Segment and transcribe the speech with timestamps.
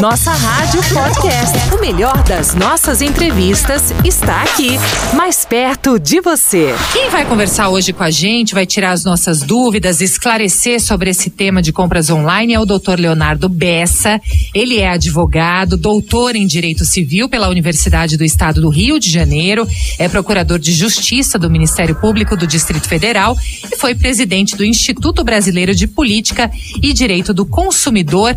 [0.00, 1.74] Nossa Rádio Podcast.
[1.74, 4.78] O melhor das nossas entrevistas está aqui,
[5.14, 6.74] mais perto de você.
[6.94, 11.28] Quem vai conversar hoje com a gente, vai tirar as nossas dúvidas, esclarecer sobre esse
[11.28, 14.18] tema de compras online é o doutor Leonardo Bessa.
[14.54, 19.68] Ele é advogado, doutor em Direito Civil pela Universidade do Estado do Rio de Janeiro,
[19.98, 23.36] é procurador de Justiça do Ministério Público do Distrito Federal
[23.70, 26.50] e foi presidente do Instituto Brasileiro de Política
[26.82, 28.34] e Direito do Consumidor,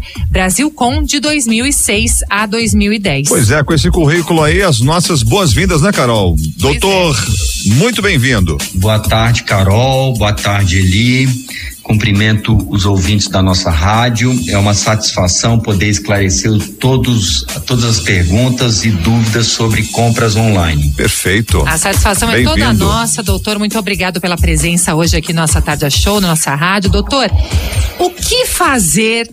[0.82, 3.30] Brasilcom, de 2006 a 2010.
[3.30, 6.36] Pois é, com esse currículo aí, as nossas boas-vindas, né, Carol?
[6.58, 7.70] Doutor, é.
[7.76, 8.58] muito bem-vindo.
[8.74, 10.14] Boa tarde, Carol.
[10.18, 11.30] Boa tarde, Eli.
[11.84, 14.34] Cumprimento os ouvintes da nossa rádio.
[14.48, 20.92] É uma satisfação poder esclarecer todos, todas as perguntas e dúvidas sobre compras online.
[20.96, 21.64] Perfeito.
[21.68, 23.60] A satisfação é toda nossa, doutor.
[23.60, 26.90] Muito obrigado pela presença hoje aqui na nossa Tarde Show, na nossa rádio.
[26.90, 27.30] Doutor,
[28.00, 29.30] o que fazer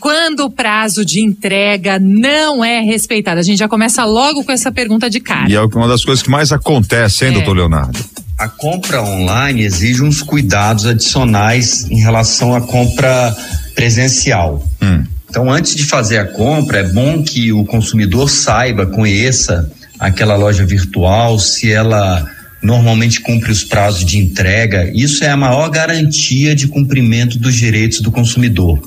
[0.00, 3.38] quando o prazo de entrega não é respeitado?
[3.38, 5.50] A gente já começa logo com essa pergunta de cara.
[5.50, 7.34] E é uma das coisas que mais acontece, hein, é.
[7.34, 7.98] doutor Leonardo?
[8.40, 13.36] a compra online exige uns cuidados adicionais em relação à compra
[13.74, 14.66] presencial.
[14.80, 15.04] Hum.
[15.28, 20.64] Então, antes de fazer a compra, é bom que o consumidor saiba, conheça aquela loja
[20.64, 22.26] virtual, se ela
[22.62, 24.90] normalmente cumpre os prazos de entrega.
[24.94, 28.80] Isso é a maior garantia de cumprimento dos direitos do consumidor.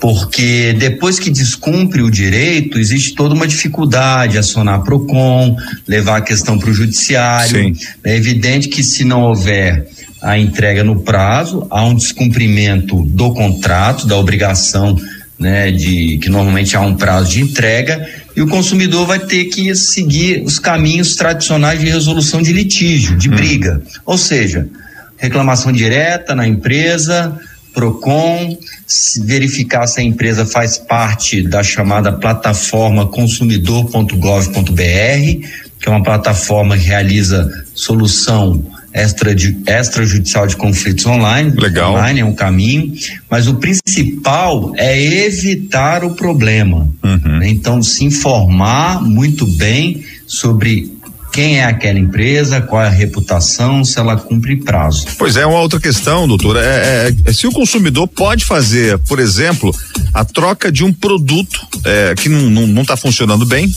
[0.00, 6.58] Porque depois que descumpre o direito, existe toda uma dificuldade, acionar PROCON, levar a questão
[6.58, 7.74] para o judiciário.
[7.74, 7.86] Sim.
[8.04, 9.88] É evidente que se não houver
[10.22, 14.96] a entrega no prazo, há um descumprimento do contrato, da obrigação
[15.38, 19.74] né, de que normalmente há um prazo de entrega e o consumidor vai ter que
[19.74, 23.36] seguir os caminhos tradicionais de resolução de litígio, de hum.
[23.36, 23.80] briga.
[24.04, 24.66] Ou seja,
[25.16, 27.38] reclamação direta na empresa,
[27.72, 28.58] PROCON,
[29.24, 35.48] verificar se a empresa faz parte da chamada plataforma consumidor.gov.br,
[35.80, 38.60] que é uma plataforma que realiza solução
[38.92, 39.34] extra
[39.66, 41.52] extrajudicial de conflitos online.
[41.56, 41.92] Legal.
[41.92, 42.92] Online é um caminho,
[43.30, 46.88] mas o principal é evitar o problema.
[47.02, 47.38] Uhum.
[47.38, 47.48] Né?
[47.48, 50.98] Então, se informar muito bem sobre
[51.32, 55.06] quem é aquela empresa, qual é a reputação, se ela cumpre prazo.
[55.16, 59.20] Pois é, uma outra questão, doutor, é, é, é se o consumidor pode fazer, por
[59.20, 59.74] exemplo,
[60.12, 63.70] a troca de um produto é, que não está funcionando bem,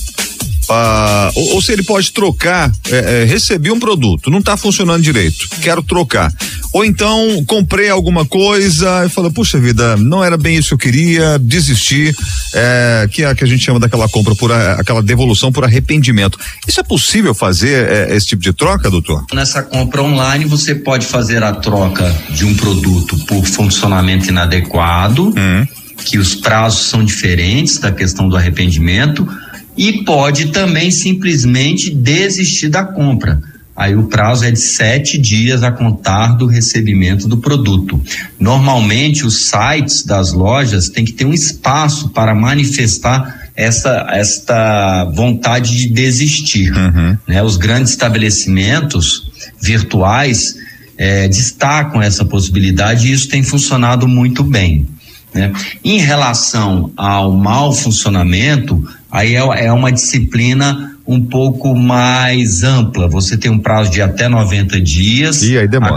[0.69, 5.01] ah, ou, ou, se ele pode trocar, é, é, recebi um produto, não está funcionando
[5.01, 6.31] direito, quero trocar.
[6.73, 10.91] Ou então comprei alguma coisa e falei, puxa vida, não era bem isso que eu
[10.91, 12.15] queria, desisti,
[12.53, 15.63] é, que é a que a gente chama daquela compra por a, aquela devolução por
[15.63, 16.39] arrependimento.
[16.67, 19.25] Isso é possível fazer é, esse tipo de troca, doutor?
[19.33, 25.67] Nessa compra online você pode fazer a troca de um produto por funcionamento inadequado, hum.
[26.05, 29.27] que os prazos são diferentes da questão do arrependimento
[29.77, 33.41] e pode também simplesmente desistir da compra.
[33.75, 37.99] Aí o prazo é de sete dias a contar do recebimento do produto.
[38.39, 45.75] Normalmente os sites das lojas têm que ter um espaço para manifestar essa esta vontade
[45.75, 46.71] de desistir.
[46.71, 47.17] Uhum.
[47.27, 47.41] Né?
[47.41, 49.31] Os grandes estabelecimentos
[49.61, 50.55] virtuais
[50.97, 54.85] eh, destacam essa possibilidade e isso tem funcionado muito bem.
[55.33, 55.51] Né?
[55.83, 63.07] Em relação ao mau funcionamento, aí é, é uma disciplina um pouco mais ampla.
[63.07, 65.41] Você tem um prazo de até 90 dias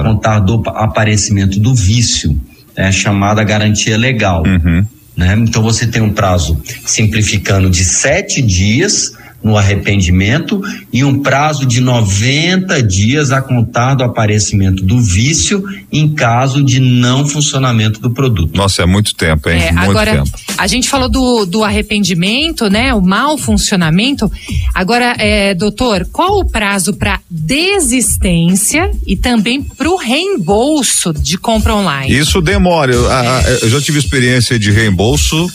[0.01, 2.39] a contar do aparecimento do vício,
[2.75, 4.43] é chamada garantia legal.
[4.45, 4.85] Uhum.
[5.17, 5.35] Né?
[5.39, 9.13] Então você tem um prazo, simplificando, de sete dias
[9.45, 15.63] no arrependimento e um prazo de 90 dias a contar do aparecimento do vício
[15.93, 18.57] em caso de não funcionamento do produto.
[18.57, 19.61] Nossa, é muito tempo, hein?
[19.61, 20.31] É, muito agora, tempo.
[20.57, 22.95] a gente falou do, do arrependimento, né?
[22.95, 24.33] O mau funcionamento.
[24.75, 31.75] Agora, é, doutor, qual o prazo para desistência e também para o reembolso de compra
[31.75, 32.17] online?
[32.17, 32.95] Isso demora.
[32.95, 33.59] Eu, é.
[33.61, 35.37] eu já tive experiência de reembolso.
[35.37, 35.49] Uhum.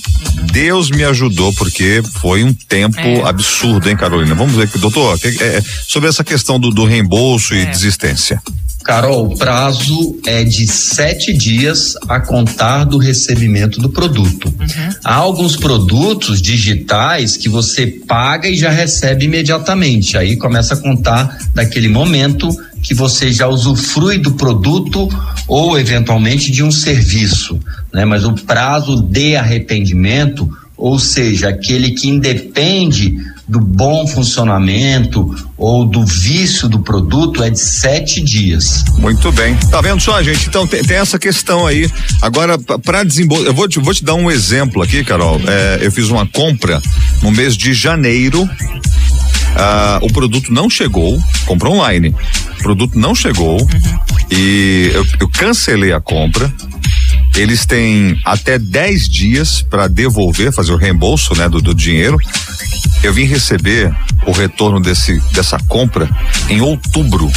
[0.51, 3.23] Deus me ajudou porque foi um tempo é.
[3.23, 4.35] absurdo absurdo, hein, Carolina?
[4.35, 7.63] Vamos ver, doutor, é, é, sobre essa questão do, do reembolso é.
[7.63, 8.41] e desistência.
[8.83, 14.47] Carol, o prazo é de sete dias a contar do recebimento do produto.
[14.47, 14.89] Uhum.
[15.03, 20.17] Há alguns produtos digitais que você paga e já recebe imediatamente.
[20.17, 22.49] Aí começa a contar daquele momento
[22.81, 25.07] que você já usufrui do produto
[25.47, 27.59] ou eventualmente de um serviço,
[27.93, 28.05] né?
[28.05, 33.17] Mas o prazo de arrependimento, ou seja, aquele que independe
[33.49, 38.83] do bom funcionamento ou do vício do produto é de sete dias.
[38.99, 39.55] Muito bem.
[39.71, 40.47] Tá vendo só, gente?
[40.47, 41.89] Então tem, tem essa questão aí.
[42.21, 45.41] Agora, para desembolsar, eu vou te, vou te dar um exemplo aqui, Carol.
[45.47, 46.79] É, eu fiz uma compra
[47.23, 48.47] no mês de janeiro.
[49.55, 52.15] Ah, o produto não chegou, comprou online.
[52.59, 53.99] O produto não chegou uhum.
[54.31, 56.53] e eu, eu cancelei a compra.
[57.35, 62.17] Eles têm até 10 dias para devolver, fazer o reembolso, né, do, do dinheiro.
[63.01, 63.93] Eu vim receber
[64.25, 66.09] o retorno desse dessa compra
[66.49, 67.31] em outubro.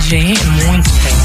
[0.00, 1.19] Gente, muito tempo.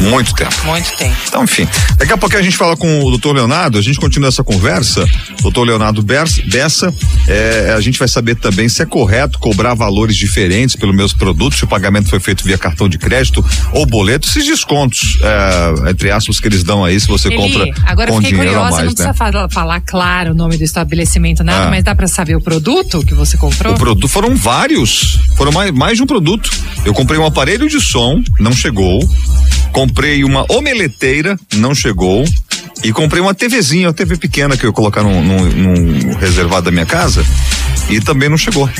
[0.00, 0.54] Muito tempo.
[0.64, 1.16] Muito tempo.
[1.26, 1.66] Então, enfim.
[1.96, 5.04] Daqui a pouco a gente fala com o doutor Leonardo, a gente continua essa conversa.
[5.40, 6.92] Doutor Leonardo Bessa,
[7.28, 11.58] é, a gente vai saber também se é correto cobrar valores diferentes pelos meus produtos,
[11.58, 16.10] se o pagamento foi feito via cartão de crédito ou boleto, esses descontos, é, entre
[16.10, 18.84] aspas, que eles dão aí se você Eli, compra agora com dinheiro curiosa, mais, não
[18.84, 18.94] né?
[18.94, 21.70] precisa falar, falar, claro o nome do estabelecimento, nada, ah.
[21.70, 23.74] mas dá para saber o produto que você comprou?
[23.74, 26.50] O produto foram vários, foram mais, mais de um produto.
[26.84, 29.06] Eu comprei um aparelho de som, não chegou.
[29.76, 32.24] Comprei uma omeleteira, não chegou.
[32.82, 36.86] E comprei uma TVzinha, uma TV pequena que eu ia colocar num reservado da minha
[36.86, 37.22] casa.
[37.90, 38.70] E também não chegou.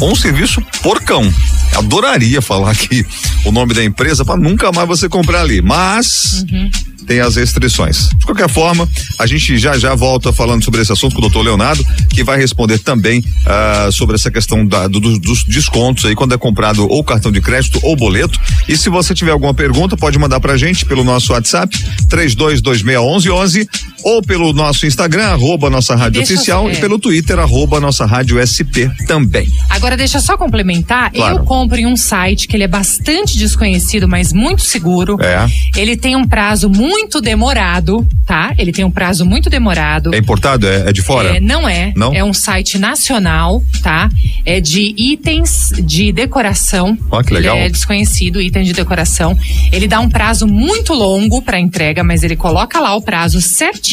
[0.00, 1.28] Um serviço porcão.
[1.74, 3.04] Adoraria falar aqui
[3.44, 5.60] o nome da empresa para nunca mais você comprar ali.
[5.60, 6.44] Mas.
[6.48, 6.70] Uhum
[7.08, 8.10] tem as restrições.
[8.10, 8.86] De qualquer forma,
[9.18, 12.38] a gente já já volta falando sobre esse assunto com o doutor Leonardo, que vai
[12.38, 17.02] responder também uh, sobre essa questão da, do, dos descontos aí quando é comprado ou
[17.02, 18.38] cartão de crédito ou boleto.
[18.68, 21.74] E se você tiver alguma pergunta, pode mandar pra gente pelo nosso WhatsApp,
[22.08, 23.68] 32261111,
[24.02, 28.38] ou pelo nosso Instagram, arroba nossa rádio deixa oficial, e pelo Twitter, arroba nossa rádio
[28.40, 29.50] SP também.
[29.68, 31.12] Agora, deixa eu só complementar.
[31.12, 31.38] Claro.
[31.38, 35.16] Eu compro em um site que ele é bastante desconhecido, mas muito seguro.
[35.20, 35.46] É.
[35.76, 38.54] Ele tem um prazo muito demorado, tá?
[38.58, 40.14] Ele tem um prazo muito demorado.
[40.14, 40.66] É importado?
[40.66, 41.36] É, é de fora?
[41.36, 41.92] É, não é.
[41.96, 42.14] Não?
[42.14, 44.08] É um site nacional, tá?
[44.44, 46.96] É de itens de decoração.
[47.10, 47.56] Ó, que legal.
[47.56, 49.36] Ele é desconhecido, item de decoração.
[49.72, 53.87] Ele dá um prazo muito longo para entrega, mas ele coloca lá o prazo certinho.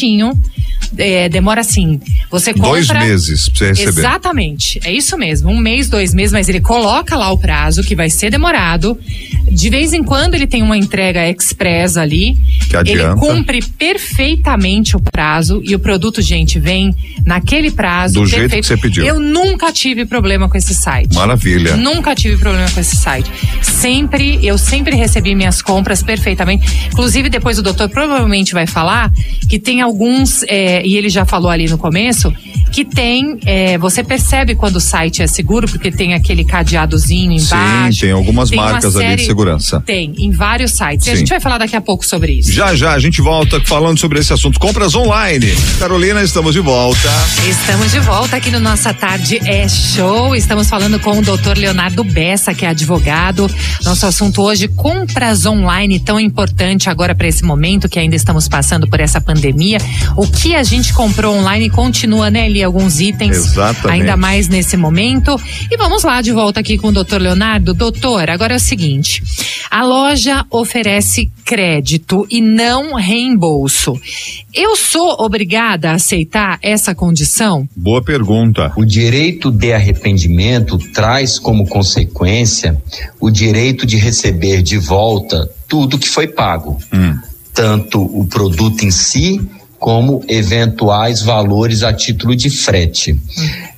[0.96, 2.00] É, demora assim.
[2.30, 2.70] Você compra.
[2.70, 4.00] Dois meses pra você receber.
[4.00, 4.80] Exatamente.
[4.84, 5.50] É isso mesmo.
[5.50, 8.98] Um mês, dois meses, mas ele coloca lá o prazo, que vai ser demorado.
[9.50, 12.36] De vez em quando ele tem uma entrega express ali.
[12.68, 16.94] Que ele cumpre perfeitamente o prazo e o produto, gente, vem
[17.24, 18.14] naquele prazo.
[18.14, 18.50] Do perfeito.
[18.50, 19.04] jeito que você pediu.
[19.04, 21.14] Eu nunca tive problema com esse site.
[21.14, 21.76] Maravilha.
[21.76, 23.30] Nunca tive problema com esse site.
[23.62, 26.88] Sempre, eu sempre recebi minhas compras perfeitamente.
[26.92, 29.12] Inclusive, depois o doutor provavelmente vai falar
[29.48, 32.32] que tem alguns, é, e ele já falou ali no começo,
[32.70, 37.94] que tem, é, você percebe quando o site é seguro, porque tem aquele cadeadozinho embaixo.
[37.94, 39.82] Sim, tem algumas tem marcas série, ali de segurança.
[39.84, 41.04] Tem, em vários sites.
[41.04, 41.10] Sim.
[41.10, 42.52] E a gente vai falar daqui a pouco sobre isso.
[42.52, 44.58] Já, já, a gente volta falando sobre esse assunto.
[44.58, 45.54] Compras online.
[45.78, 47.08] Carolina, estamos de volta.
[47.48, 50.34] Estamos de volta aqui no Nossa Tarde é Show.
[50.34, 53.50] Estamos falando com o doutor Leonardo Bessa, que é advogado.
[53.84, 58.86] Nosso assunto hoje, compras online, tão importante agora para esse momento que ainda estamos passando
[58.86, 59.78] por essa pandemia.
[60.16, 63.36] O que a gente comprou online continua, né, Alguns itens.
[63.36, 64.00] Exatamente.
[64.00, 65.40] Ainda mais nesse momento.
[65.70, 67.74] E vamos lá de volta aqui com o doutor Leonardo.
[67.74, 69.22] Doutor, agora é o seguinte:
[69.70, 73.98] a loja oferece crédito e não reembolso.
[74.52, 77.68] Eu sou obrigada a aceitar essa condição?
[77.76, 78.72] Boa pergunta.
[78.76, 82.80] O direito de arrependimento traz como consequência
[83.20, 86.78] o direito de receber de volta tudo que foi pago.
[86.92, 87.18] Hum.
[87.52, 89.40] Tanto o produto em si,
[89.86, 93.16] como eventuais valores a título de frete.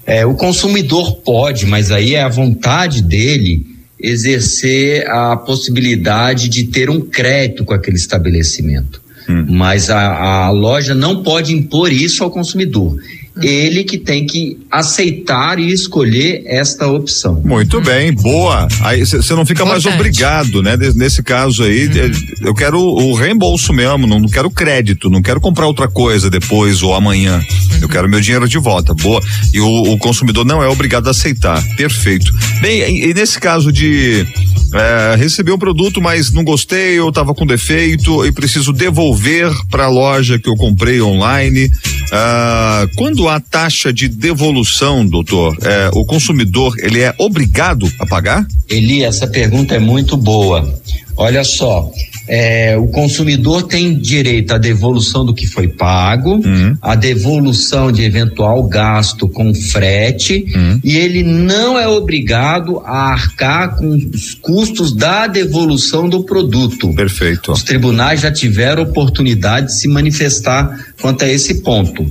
[0.06, 3.66] É, o consumidor pode, mas aí é a vontade dele
[4.00, 9.02] exercer a possibilidade de ter um crédito com aquele estabelecimento.
[9.28, 9.44] Hum.
[9.50, 12.98] Mas a, a loja não pode impor isso ao consumidor
[13.42, 17.40] ele que tem que aceitar e escolher esta opção.
[17.44, 18.68] Muito bem, boa.
[18.80, 19.84] Aí você não fica Importante.
[19.84, 20.76] mais obrigado, né?
[20.94, 22.46] Nesse caso aí, uhum.
[22.48, 26.82] eu quero o reembolso mesmo, não, não quero crédito, não quero comprar outra coisa depois
[26.82, 27.36] ou amanhã.
[27.38, 27.78] Uhum.
[27.82, 28.94] Eu quero meu dinheiro de volta.
[28.94, 29.20] Boa.
[29.52, 31.62] E o, o consumidor não é obrigado a aceitar.
[31.76, 32.32] Perfeito.
[32.60, 34.26] Bem, e, e nesse caso de
[34.74, 39.84] é, receber um produto, mas não gostei, ou estava com defeito e preciso devolver para
[39.84, 41.70] a loja que eu comprei online.
[42.12, 48.46] Ah, quando há taxa de devolução, doutor, é, o consumidor ele é obrigado a pagar?
[48.68, 50.78] Eli, essa pergunta é muito boa.
[51.16, 51.90] Olha só,
[52.28, 56.76] é, o consumidor tem direito à devolução do que foi pago, uhum.
[56.80, 60.80] à devolução de eventual gasto com frete, uhum.
[60.84, 66.94] e ele não é obrigado a arcar com os custos da devolução do produto.
[66.94, 67.50] Perfeito.
[67.50, 70.70] Os tribunais já tiveram oportunidade de se manifestar
[71.00, 72.06] quanto a esse ponto.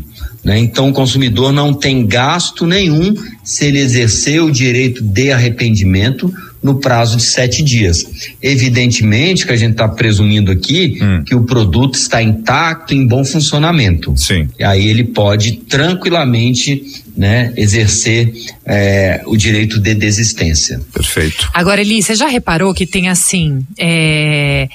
[0.47, 0.59] Né?
[0.59, 3.13] Então, o consumidor não tem gasto nenhum
[3.43, 8.33] se ele exercer o direito de arrependimento no prazo de sete dias.
[8.41, 11.21] Evidentemente que a gente está presumindo aqui hum.
[11.25, 14.15] que o produto está intacto, em bom funcionamento.
[14.15, 14.47] Sim.
[14.57, 18.31] E aí ele pode tranquilamente né, exercer
[18.65, 20.79] é, o direito de desistência.
[20.93, 21.49] Perfeito.
[21.53, 24.69] Agora, Eli, você já reparou que tem assim é,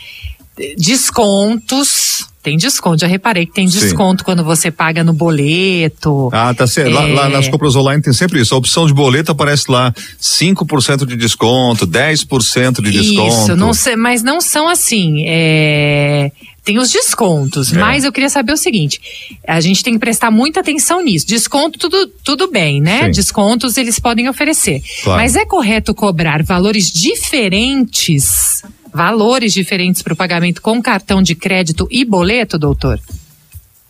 [0.77, 4.25] descontos tem desconto, já reparei que tem desconto Sim.
[4.25, 6.29] quando você paga no boleto.
[6.33, 6.91] Ah, tá certo.
[6.91, 6.93] É...
[6.93, 8.53] Lá, lá, nas compras online tem sempre isso.
[8.55, 13.29] A opção de boleto aparece lá 5% de desconto, 10% de desconto.
[13.29, 15.23] Isso, não sei, mas não são assim.
[15.25, 16.33] É...
[16.65, 17.79] Tem os descontos, é.
[17.79, 19.01] mas eu queria saber o seguinte:
[19.47, 21.27] a gente tem que prestar muita atenção nisso.
[21.27, 23.07] Desconto, tudo, tudo bem, né?
[23.07, 23.11] Sim.
[23.13, 24.81] Descontos eles podem oferecer.
[25.03, 25.21] Claro.
[25.21, 31.89] Mas é correto cobrar valores diferentes valores diferentes para o pagamento com cartão de crédito
[31.91, 33.01] e boleto, doutor?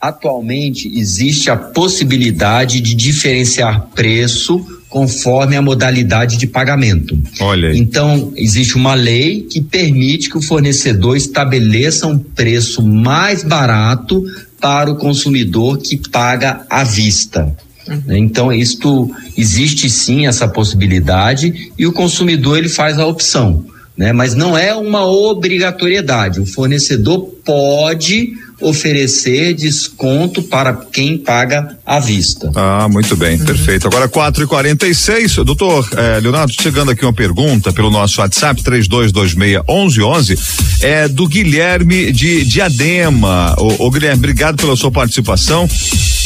[0.01, 7.19] Atualmente existe a possibilidade de diferenciar preço conforme a modalidade de pagamento.
[7.41, 7.79] Olha aí.
[7.79, 14.23] Então, existe uma lei que permite que o fornecedor estabeleça um preço mais barato
[14.61, 17.57] para o consumidor que paga à vista.
[17.89, 18.17] Uhum.
[18.17, 23.65] Então, isto existe sim essa possibilidade e o consumidor ele faz a opção
[23.97, 24.13] né?
[24.13, 26.41] Mas não é uma obrigatoriedade.
[26.41, 32.51] O fornecedor pode oferecer desconto para quem paga à vista.
[32.55, 33.45] Ah, muito bem, uhum.
[33.45, 33.87] perfeito.
[33.89, 40.39] Agora 4 e 46 doutor eh, Leonardo, chegando aqui uma pergunta pelo nosso WhatsApp 32261111
[40.81, 43.57] é do Guilherme de Diadema.
[43.59, 45.69] Ô, ô Guilherme, obrigado pela sua participação.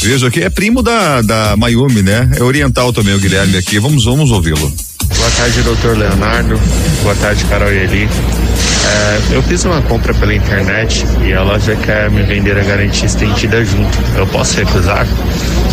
[0.03, 2.29] Vejo aqui, é primo da, da Mayumi, né?
[2.37, 3.79] É oriental também o Guilherme aqui.
[3.79, 4.86] Vamos, vamos ouvi-lo.
[5.15, 6.59] Boa tarde, doutor Leonardo.
[7.03, 8.03] Boa tarde, Carol e Eli.
[8.03, 13.05] É, eu fiz uma compra pela internet e a loja quer me vender a garantia
[13.05, 13.97] estendida junto.
[14.15, 15.05] Eu posso recusar?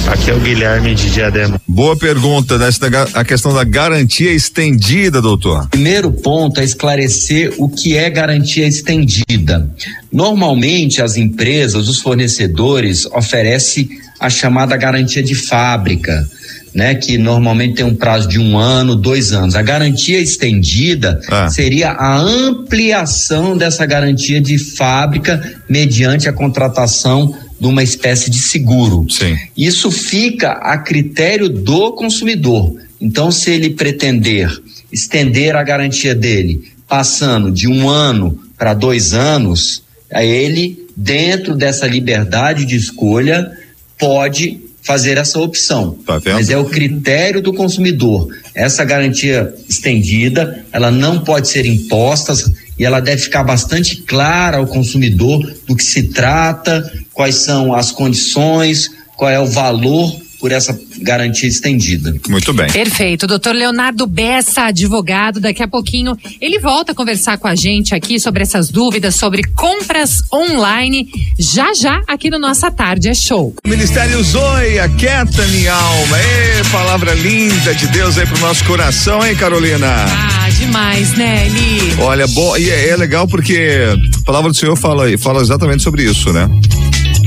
[0.09, 1.61] Aqui é o Guilherme de Diadema.
[1.67, 5.69] Boa pergunta, dessa a questão da garantia estendida, doutor.
[5.69, 9.71] Primeiro ponto é esclarecer o que é garantia estendida.
[10.13, 13.89] Normalmente as empresas, os fornecedores oferecem
[14.21, 16.29] a chamada garantia de fábrica
[16.75, 19.55] né, que normalmente tem um prazo de um ano, dois anos.
[19.55, 21.49] A garantia estendida ah.
[21.49, 29.07] seria a ampliação dessa garantia de fábrica mediante a contratação de uma espécie de seguro.
[29.09, 29.39] Sim.
[29.57, 32.75] Isso fica a critério do consumidor.
[33.01, 34.51] Então, se ele pretender
[34.91, 42.65] estender a garantia dele, passando de um ano para dois anos, ele, dentro dessa liberdade
[42.65, 43.51] de escolha,
[43.99, 45.99] pode fazer essa opção.
[46.07, 48.29] Tá Mas é o critério do consumidor.
[48.55, 52.35] Essa garantia estendida, ela não pode ser imposta
[52.79, 57.91] e ela deve ficar bastante clara ao consumidor do que se trata, quais são as
[57.91, 62.15] condições, qual é o valor por essa garantia estendida.
[62.29, 62.71] Muito bem.
[62.71, 63.27] Perfeito.
[63.27, 68.21] Doutor Leonardo Bessa, advogado, daqui a pouquinho ele volta a conversar com a gente aqui
[68.21, 71.09] sobre essas dúvidas sobre compras online,
[71.39, 73.55] já já aqui no Nossa Tarde é Show.
[73.67, 76.19] Ministério Zoe, quieta minha alma.
[76.21, 79.87] Ê, palavra linda de Deus aí pro nosso coração, hein, Carolina?
[79.87, 82.03] Ah, demais, né, Eli?
[82.03, 83.79] Olha, bom, e é, é legal porque
[84.21, 86.51] a palavra do Senhor fala, fala exatamente sobre isso, né?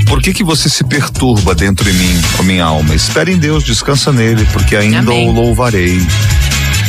[0.08, 2.96] Por que que você se perturba dentro de mim, ó minha alma?
[2.96, 5.30] Espere em Deus, descansa nele, porque ainda Amém.
[5.30, 6.00] o louvarei.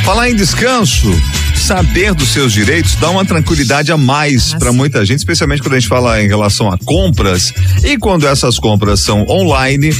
[0.05, 1.11] Falar em descanso,
[1.55, 5.79] saber dos seus direitos dá uma tranquilidade a mais para muita gente, especialmente quando a
[5.79, 7.53] gente fala em relação a compras.
[7.85, 9.91] E quando essas compras são online,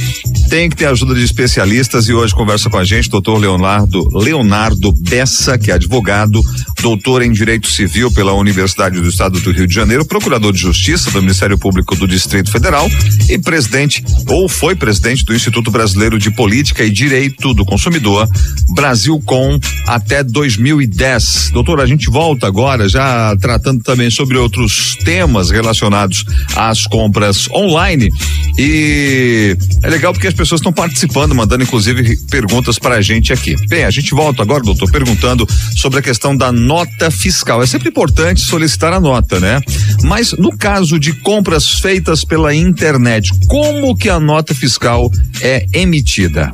[0.49, 4.91] tem que ter ajuda de especialistas e hoje conversa com a gente doutor Leonardo Leonardo
[4.91, 6.41] Bessa, que é advogado,
[6.81, 11.11] doutor em Direito Civil pela Universidade do Estado do Rio de Janeiro, procurador de Justiça
[11.11, 12.89] do Ministério Público do Distrito Federal
[13.29, 18.27] e presidente ou foi presidente do Instituto Brasileiro de Política e Direito do Consumidor,
[18.73, 21.51] Brasil com até 2010.
[21.53, 26.25] Doutor, a gente volta agora já tratando também sobre outros temas relacionados
[26.55, 28.09] às compras online.
[28.57, 33.57] E é legal porque as pessoas estão participando, mandando inclusive perguntas para a gente aqui.
[33.67, 37.61] Bem, a gente volta agora, doutor, perguntando sobre a questão da nota fiscal.
[37.61, 39.59] É sempre importante solicitar a nota, né?
[40.01, 46.49] Mas no caso de compras feitas pela internet, como que a nota fiscal é emitida?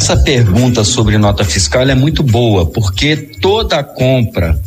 [0.00, 4.58] Essa pergunta sobre nota fiscal é muito boa, porque toda compra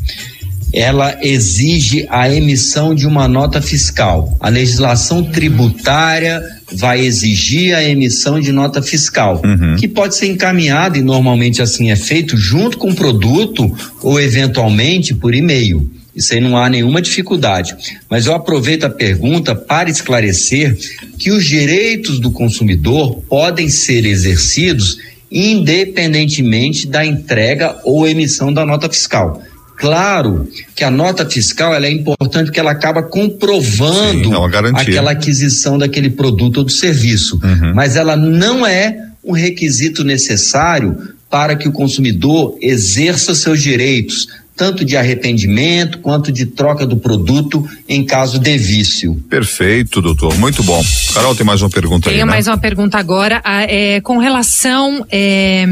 [0.78, 4.38] ela exige a emissão de uma nota fiscal.
[4.40, 6.40] A legislação tributária
[6.72, 9.76] vai exigir a emissão de nota fiscal, uhum.
[9.76, 15.16] que pode ser encaminhada, e normalmente assim é feito, junto com o produto ou eventualmente
[15.16, 15.90] por e-mail.
[16.16, 17.76] Isso aí não há nenhuma dificuldade.
[18.08, 20.78] Mas eu aproveito a pergunta para esclarecer
[21.18, 25.00] que os direitos do consumidor podem ser exercidos
[25.32, 29.42] independentemente da entrega ou emissão da nota fiscal.
[29.78, 34.34] Claro que a nota fiscal ela é importante porque ela acaba comprovando Sim,
[34.76, 37.76] é aquela aquisição daquele produto ou do serviço, uhum.
[37.76, 40.98] mas ela não é um requisito necessário
[41.30, 47.64] para que o consumidor exerça seus direitos, tanto de arrependimento quanto de troca do produto
[47.88, 49.16] em caso de vício.
[49.30, 50.36] Perfeito, doutor.
[50.40, 50.84] Muito bom.
[51.14, 52.18] Carol, tem mais uma pergunta Tenho aí.
[52.18, 52.32] Tenho né?
[52.32, 53.42] mais uma pergunta agora.
[53.46, 55.06] É, com relação.
[55.12, 55.66] É,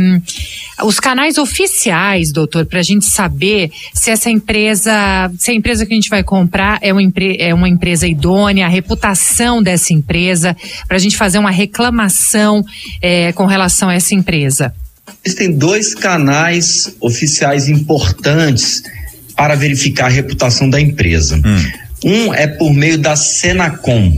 [0.84, 5.94] os canais oficiais, doutor, para a gente saber se essa empresa, se a empresa que
[5.94, 7.02] a gente vai comprar é uma,
[7.40, 10.56] é uma empresa idônea, a reputação dessa empresa,
[10.88, 12.64] para a gente fazer uma reclamação
[13.02, 14.74] é, com relação a essa empresa.
[15.24, 18.84] Existem dois canais oficiais importantes
[19.36, 21.36] para verificar a reputação da empresa.
[21.38, 21.72] Hum.
[22.04, 24.16] Um é por meio da Senacom.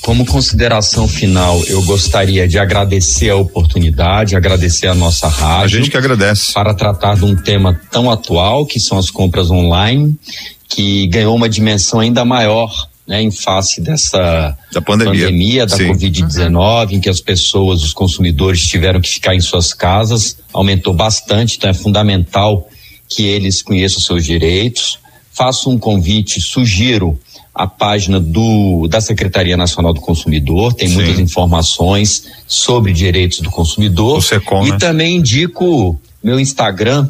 [0.09, 5.65] Como consideração final, eu gostaria de agradecer a oportunidade, agradecer a nossa rádio.
[5.65, 6.55] A gente que agradece.
[6.55, 10.19] Para tratar de um tema tão atual, que são as compras online,
[10.67, 16.93] que ganhou uma dimensão ainda maior né, em face dessa da pandemia, pandemia da Covid-19,
[16.93, 21.69] em que as pessoas, os consumidores tiveram que ficar em suas casas, aumentou bastante, então
[21.69, 22.67] é fundamental
[23.07, 24.99] que eles conheçam seus direitos.
[25.35, 27.21] Faço um convite, sugiro
[27.59, 30.95] a página do, da Secretaria Nacional do Consumidor, tem Sim.
[30.95, 34.23] muitas informações sobre direitos do consumidor.
[34.23, 34.79] Secom, e né?
[34.79, 37.09] também indico meu Instagram,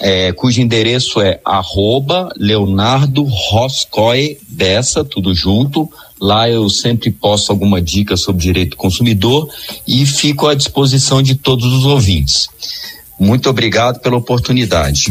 [0.00, 5.90] é, cujo endereço é arroba Leonardo Roscoe Bessa, tudo junto.
[6.18, 9.50] Lá eu sempre posto alguma dica sobre direito do consumidor
[9.86, 12.48] e fico à disposição de todos os ouvintes.
[13.20, 15.10] Muito obrigado pela oportunidade.